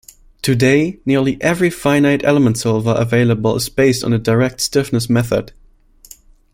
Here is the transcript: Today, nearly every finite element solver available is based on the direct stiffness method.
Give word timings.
Today, 0.41 0.99
nearly 1.05 1.39
every 1.43 1.69
finite 1.69 2.25
element 2.25 2.57
solver 2.57 2.95
available 2.97 3.55
is 3.55 3.69
based 3.69 4.03
on 4.03 4.09
the 4.09 4.17
direct 4.17 4.59
stiffness 4.59 5.07
method. 5.11 5.53